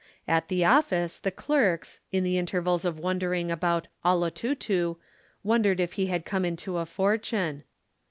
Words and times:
At 0.27 0.47
the 0.47 0.65
office 0.65 1.19
the 1.19 1.29
clerks, 1.29 1.99
in 2.11 2.23
the 2.23 2.39
intervals 2.39 2.85
of 2.85 2.97
wondering 2.97 3.51
about 3.51 3.87
"Olotutu" 4.03 4.95
wondered 5.43 5.79
if 5.79 5.93
he 5.93 6.07
had 6.07 6.25
come 6.25 6.43
into 6.43 6.77
a 6.77 6.87
fortune. 6.87 7.63